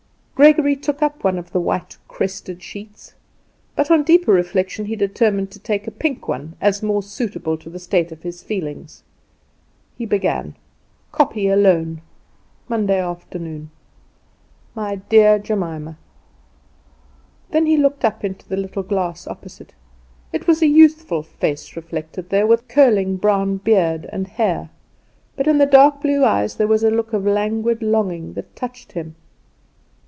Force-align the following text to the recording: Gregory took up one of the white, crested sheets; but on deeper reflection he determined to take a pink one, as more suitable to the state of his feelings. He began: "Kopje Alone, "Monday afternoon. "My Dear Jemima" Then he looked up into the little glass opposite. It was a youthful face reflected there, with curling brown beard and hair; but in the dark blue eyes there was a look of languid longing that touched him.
Gregory 0.33 0.75
took 0.75 1.03
up 1.03 1.23
one 1.23 1.37
of 1.37 1.51
the 1.51 1.59
white, 1.59 1.95
crested 2.07 2.63
sheets; 2.63 3.13
but 3.75 3.91
on 3.91 4.01
deeper 4.01 4.31
reflection 4.33 4.85
he 4.85 4.95
determined 4.95 5.51
to 5.51 5.59
take 5.59 5.85
a 5.85 5.91
pink 5.91 6.27
one, 6.27 6.55
as 6.59 6.81
more 6.81 7.03
suitable 7.03 7.55
to 7.59 7.69
the 7.69 7.77
state 7.77 8.11
of 8.11 8.23
his 8.23 8.41
feelings. 8.41 9.03
He 9.95 10.07
began: 10.07 10.55
"Kopje 11.11 11.45
Alone, 11.53 12.01
"Monday 12.67 12.97
afternoon. 12.97 13.69
"My 14.73 14.95
Dear 15.09 15.37
Jemima" 15.37 15.99
Then 17.51 17.67
he 17.67 17.77
looked 17.77 18.03
up 18.03 18.23
into 18.23 18.49
the 18.49 18.57
little 18.57 18.81
glass 18.81 19.27
opposite. 19.27 19.75
It 20.33 20.47
was 20.47 20.63
a 20.63 20.67
youthful 20.67 21.21
face 21.21 21.75
reflected 21.75 22.29
there, 22.31 22.47
with 22.47 22.67
curling 22.67 23.17
brown 23.17 23.57
beard 23.57 24.09
and 24.11 24.25
hair; 24.25 24.71
but 25.35 25.45
in 25.45 25.59
the 25.59 25.67
dark 25.67 26.01
blue 26.01 26.25
eyes 26.25 26.55
there 26.55 26.65
was 26.67 26.83
a 26.83 26.89
look 26.89 27.13
of 27.13 27.27
languid 27.27 27.83
longing 27.83 28.33
that 28.33 28.55
touched 28.55 28.93
him. 28.93 29.13